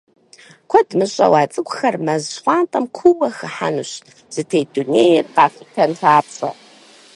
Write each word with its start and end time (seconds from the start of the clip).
Куэд 0.69 0.89
мыщӀэу, 0.97 1.33
а 1.41 1.51
цӏыкӏухэр 1.53 1.95
мэз 2.05 2.23
щхъуантӀэм 2.33 2.85
куууэ 2.95 3.29
хыхьэнущ, 3.37 3.91
зытет 4.33 4.67
дунейр 4.73 5.25
къахутэн 5.35 5.91
папщӏэ. 6.01 6.49